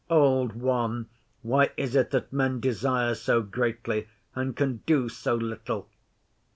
[0.09, 1.09] Old One,
[1.43, 5.89] why is it that men desire so greatly, and can do so little?